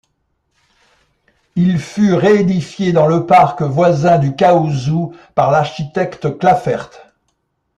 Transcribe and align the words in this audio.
Il 1.55 1.77
fut 1.77 2.15
réédifié 2.15 2.91
dans 2.91 3.05
le 3.05 3.27
parc 3.27 3.61
voisin 3.61 4.17
du 4.17 4.35
Caousou 4.35 5.13
par 5.35 5.51
l'architecte 5.51 6.27
Sclafert. 6.27 6.89